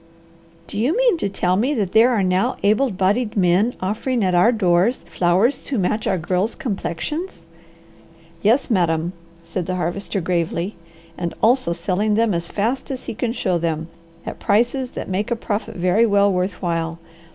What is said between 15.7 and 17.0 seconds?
very well worth while.